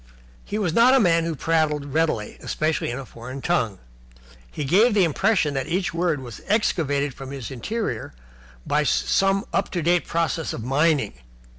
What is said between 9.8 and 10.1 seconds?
date